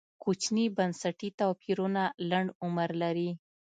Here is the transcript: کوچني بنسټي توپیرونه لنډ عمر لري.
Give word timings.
کوچني 0.23 0.65
بنسټي 0.77 1.29
توپیرونه 1.39 2.03
لنډ 2.29 2.47
عمر 2.63 2.89
لري. 3.01 3.29